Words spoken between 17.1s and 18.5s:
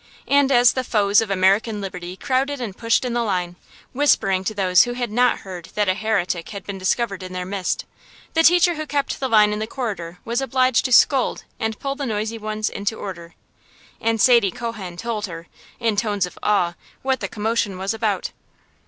the commotion was about.